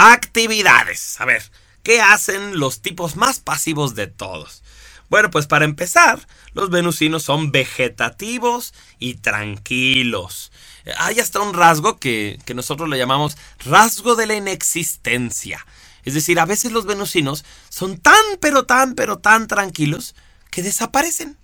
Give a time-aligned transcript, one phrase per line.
[0.00, 1.20] Actividades.
[1.20, 1.42] A ver,
[1.82, 4.62] ¿qué hacen los tipos más pasivos de todos?
[5.10, 10.52] Bueno, pues para empezar, los venusinos son vegetativos y tranquilos.
[10.98, 15.66] Hay hasta un rasgo que, que nosotros le llamamos rasgo de la inexistencia.
[16.04, 20.14] Es decir, a veces los venusinos son tan, pero tan, pero tan tranquilos
[20.52, 21.36] que desaparecen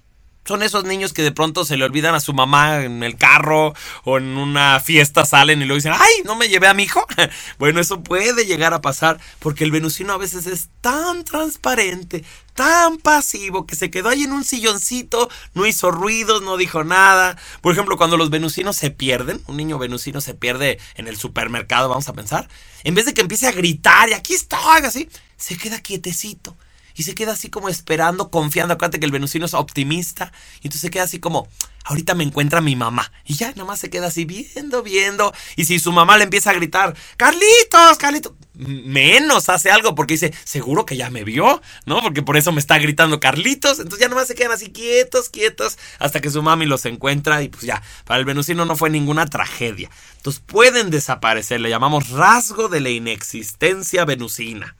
[0.46, 3.74] son esos niños que de pronto se le olvidan a su mamá en el carro
[4.04, 6.22] o en una fiesta salen y luego dicen, ¡ay!
[6.24, 7.06] ¿No me llevé a mi hijo?
[7.58, 12.98] bueno, eso puede llegar a pasar porque el venusino a veces es tan transparente, tan
[12.98, 17.38] pasivo que se quedó ahí en un silloncito, no hizo ruidos, no dijo nada.
[17.62, 21.88] Por ejemplo, cuando los venusinos se pierden, un niño venusino se pierde en el supermercado,
[21.88, 22.48] vamos a pensar,
[22.84, 26.54] en vez de que empiece a gritar y aquí estoy, así, se queda quietecito
[26.94, 28.74] y se queda así como esperando, confiando.
[28.74, 30.32] Acuérdate que el venusino es optimista.
[30.56, 31.48] Y entonces se queda así como,
[31.84, 33.10] ahorita me encuentra mi mamá.
[33.24, 35.34] Y ya nada más se queda así viendo, viendo.
[35.56, 40.32] Y si su mamá le empieza a gritar, Carlitos, Carlitos, menos hace algo porque dice,
[40.44, 42.00] seguro que ya me vio, ¿no?
[42.00, 43.80] Porque por eso me está gritando Carlitos.
[43.80, 47.42] Entonces ya nada más se quedan así quietos, quietos, hasta que su mami los encuentra.
[47.42, 49.90] Y pues ya, para el venusino no fue ninguna tragedia.
[50.16, 51.60] Entonces pueden desaparecer.
[51.60, 54.76] Le llamamos rasgo de la inexistencia venusina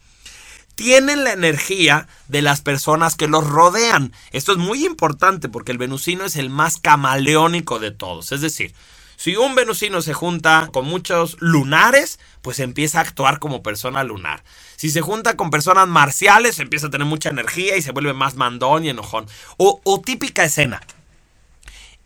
[0.74, 4.12] tienen la energía de las personas que los rodean.
[4.32, 8.32] Esto es muy importante porque el venusino es el más camaleónico de todos.
[8.32, 8.74] Es decir,
[9.16, 14.42] si un venusino se junta con muchos lunares, pues empieza a actuar como persona lunar.
[14.76, 18.34] Si se junta con personas marciales, empieza a tener mucha energía y se vuelve más
[18.34, 19.26] mandón y enojón.
[19.56, 20.82] O, típica escena.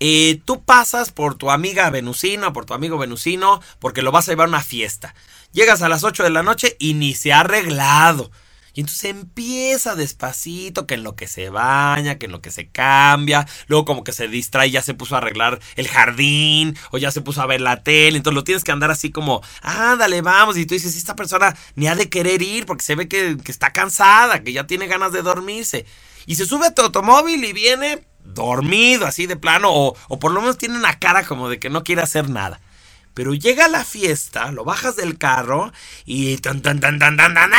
[0.00, 4.32] Eh, tú pasas por tu amiga venusina, por tu amigo venusino, porque lo vas a
[4.32, 5.14] llevar a una fiesta.
[5.52, 8.30] Llegas a las 8 de la noche y ni se ha arreglado
[8.78, 12.68] y entonces empieza despacito, que en lo que se baña, que en lo que se
[12.68, 17.10] cambia, luego como que se distrae, ya se puso a arreglar el jardín, o ya
[17.10, 20.56] se puso a ver la tele, entonces lo tienes que andar así como, ándale, vamos,
[20.56, 23.50] y tú dices, esta persona ni ha de querer ir porque se ve que, que
[23.50, 25.84] está cansada, que ya tiene ganas de dormirse.
[26.26, 30.30] Y se sube a tu automóvil y viene dormido, así de plano, o, o por
[30.30, 32.60] lo menos tiene una cara como de que no quiere hacer nada.
[33.18, 35.72] Pero llega la fiesta, lo bajas del carro
[36.04, 37.50] y tan tan tan tan tan tan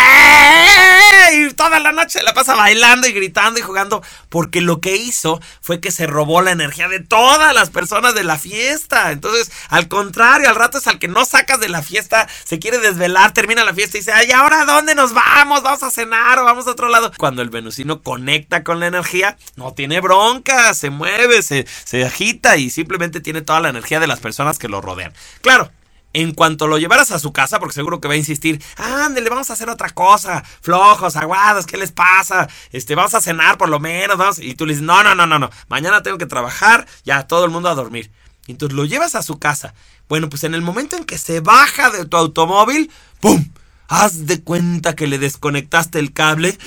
[1.34, 5.42] y toda la noche la pasa bailando y gritando y jugando porque lo que hizo
[5.62, 9.12] fue que se robó la energía de todas las personas de la fiesta.
[9.12, 12.80] Entonces, al contrario, al rato es al que no sacas de la fiesta, se quiere
[12.80, 15.62] desvelar, termina la fiesta y dice, "Ay, ahora dónde nos vamos?
[15.62, 19.38] Vamos a cenar o vamos a otro lado." Cuando el venusino conecta con la energía,
[19.58, 24.08] no tiene bronca, se mueve, se, se agita y simplemente tiene toda la energía de
[24.08, 25.14] las personas que lo rodean.
[25.50, 25.72] Claro,
[26.14, 29.50] en cuanto lo llevaras a su casa, porque seguro que va a insistir, ándale, vamos
[29.50, 32.48] a hacer otra cosa, flojos, aguados, ¿qué les pasa?
[32.72, 34.38] Este, vamos a cenar por lo menos.
[34.38, 37.46] Y tú le dices, no, no, no, no, no, mañana tengo que trabajar, ya todo
[37.46, 38.12] el mundo a dormir.
[38.46, 39.74] Y entonces lo llevas a su casa.
[40.08, 43.50] Bueno, pues en el momento en que se baja de tu automóvil, ¡pum!
[43.88, 46.60] Haz de cuenta que le desconectaste el cable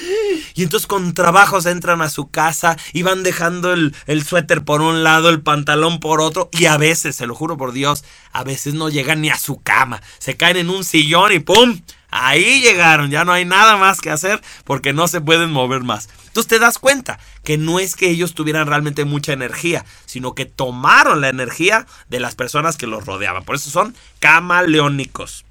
[0.54, 4.80] y entonces con trabajos entran a su casa y van dejando el, el, suéter por
[4.80, 8.44] un lado, el pantalón por otro y a veces, se lo juro por Dios, a
[8.44, 10.02] veces no llegan ni a su cama.
[10.18, 11.80] Se caen en un sillón y ¡pum!
[12.14, 16.10] Ahí llegaron, ya no hay nada más que hacer porque no se pueden mover más.
[16.26, 20.44] Entonces te das cuenta que no es que ellos tuvieran realmente mucha energía, sino que
[20.44, 23.44] tomaron la energía de las personas que los rodeaban.
[23.44, 25.46] Por eso son camaleónicos.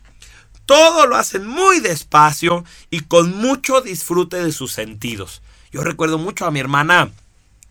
[0.72, 5.42] Todo lo hacen muy despacio y con mucho disfrute de sus sentidos.
[5.70, 7.12] Yo recuerdo mucho a mi hermana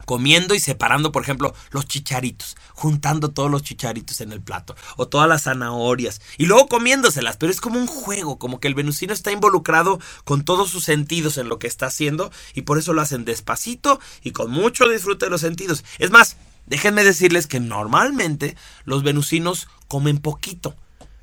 [0.04, 5.08] comiendo y separando, por ejemplo, los chicharitos, juntando todos los chicharitos en el plato, o
[5.08, 9.14] todas las zanahorias, y luego comiéndoselas, pero es como un juego, como que el venusino
[9.14, 13.00] está involucrado con todos sus sentidos en lo que está haciendo, y por eso lo
[13.00, 15.86] hacen despacito y con mucho disfrute de los sentidos.
[15.98, 20.76] Es más, déjenme decirles que normalmente los venusinos comen poquito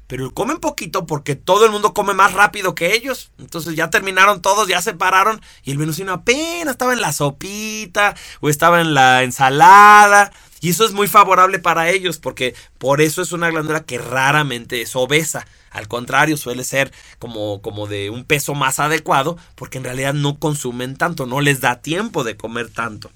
[0.07, 3.31] pero comen poquito porque todo el mundo come más rápido que ellos.
[3.37, 8.15] Entonces ya terminaron todos, ya se pararon y el venusino apenas estaba en la sopita
[8.39, 10.31] o estaba en la ensalada.
[10.61, 14.81] Y eso es muy favorable para ellos porque por eso es una glándula que raramente
[14.81, 15.45] es obesa.
[15.69, 20.39] Al contrario, suele ser como, como de un peso más adecuado porque en realidad no
[20.39, 23.11] consumen tanto, no les da tiempo de comer tanto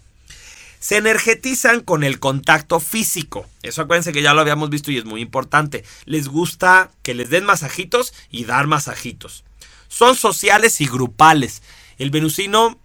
[0.82, 3.46] se energetizan con el contacto físico.
[3.62, 5.86] Eso acuérdense que ya lo habíamos visto y es muy importante.
[6.06, 9.46] Les gusta que les den masajitos y dar masajitos.
[9.88, 11.62] Son sociales y grupales.
[12.00, 12.80] El venusino,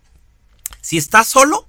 [0.83, 1.67] si está solo,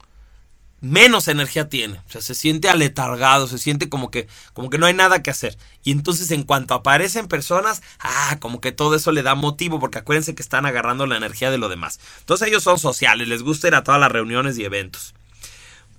[0.82, 2.00] menos energía tiene.
[2.00, 5.32] O sea, se siente aletargado, se siente como que, como que no hay nada que
[5.32, 5.58] hacer.
[5.82, 10.00] Y entonces en cuanto aparecen personas, ah, como que todo eso le da motivo, porque
[10.00, 12.02] acuérdense que están agarrando la energía de lo demás.
[12.20, 15.14] Entonces ellos son sociales, les gusta ir a todas las reuniones y eventos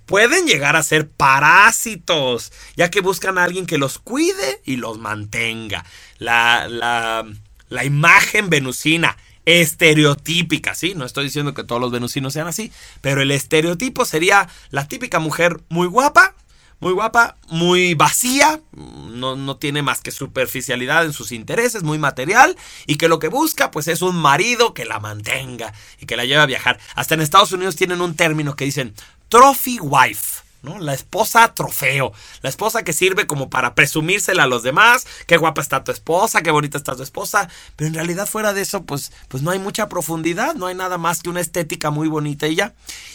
[0.09, 4.97] pueden llegar a ser parásitos, ya que buscan a alguien que los cuide y los
[4.97, 5.85] mantenga.
[6.17, 10.95] La, la, imagen venusina estereotípica, ¿sí?
[10.95, 12.71] No estoy diciendo que todos los venusinos sean así,
[13.01, 16.33] pero el estereotipo sería la típica mujer muy guapa,
[16.79, 22.57] muy guapa, muy vacía, no, no, tiene más que superficialidad en sus intereses, muy material,
[22.87, 26.25] y que lo que busca pues es un marido que la mantenga y que la
[26.25, 26.79] lleve a viajar.
[26.95, 28.95] Hasta en Estados Unidos tienen un término que dicen
[29.29, 30.43] trophy wife.
[30.61, 30.79] ¿No?
[30.79, 32.11] La esposa trofeo,
[32.41, 36.41] la esposa que sirve como para presumírsela a los demás, qué guapa está tu esposa,
[36.41, 39.59] qué bonita está tu esposa, pero en realidad fuera de eso, pues, pues no hay
[39.59, 42.73] mucha profundidad, no hay nada más que una estética muy bonita y ya.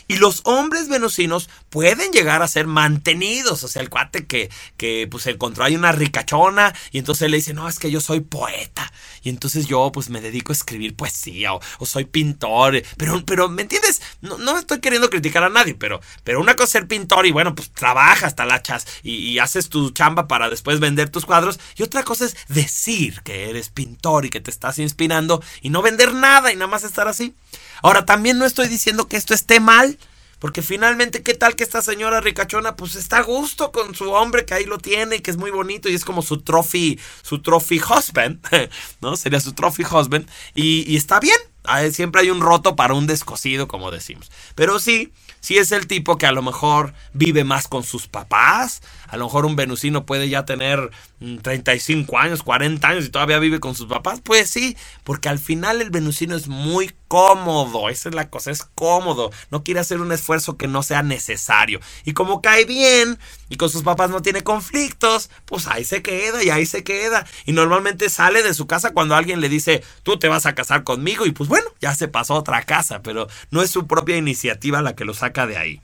[0.09, 5.09] Y los hombres venusinos pueden llegar a ser mantenidos, o sea, el cuate que, que
[5.11, 8.93] pues encontró ahí una ricachona y entonces le dice, no, es que yo soy poeta
[9.23, 13.63] y entonces yo pues me dedico a escribir poesía o, soy pintor, pero, pero ¿me
[13.63, 14.03] entiendes?
[14.21, 17.31] No, no estoy queriendo criticar a nadie, pero, pero una cosa es ser pintor y
[17.35, 21.83] bueno, pues trabajas, talachas y, y haces tu chamba para después vender tus cuadros y
[21.83, 26.15] otra cosa es decir que eres pintor y que te estás inspirando y no vender
[26.15, 27.35] nada y nada más estar así.
[27.83, 29.99] Ahora, también no estoy diciendo que esto esté mal.
[30.41, 34.45] Porque finalmente, ¿qué tal que esta señora ricachona pues está a gusto con su hombre
[34.45, 37.81] que ahí lo tiene, que es muy bonito y es como su trophy, su trophy
[37.81, 38.47] husband,
[39.01, 39.17] ¿no?
[39.17, 41.39] Sería su trophy husband y, y está bien.
[41.91, 44.31] Siempre hay un roto para un descosido, como decimos.
[44.55, 48.83] Pero sí, si es el tipo que a lo mejor vive más con sus papás,
[49.09, 50.91] a lo mejor un venusino puede ya tener
[51.43, 55.39] 35 mm, años, 40 años y todavía vive con sus papás, pues sí, porque al
[55.39, 60.01] final el venusino es muy cómodo, esa es la cosa, es cómodo, no quiere hacer
[60.01, 61.81] un esfuerzo que no sea necesario.
[62.05, 63.19] Y como cae bien
[63.49, 67.27] y con sus papás no tiene conflictos, pues ahí se queda y ahí se queda.
[67.45, 70.85] Y normalmente sale de su casa cuando alguien le dice, tú te vas a casar
[70.85, 74.17] conmigo y pues bueno, ya se pasó a otra casa, pero no es su propia
[74.17, 75.81] iniciativa la que lo saca de ahí.